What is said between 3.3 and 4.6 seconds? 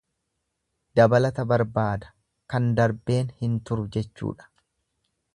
hin turu jechuudha.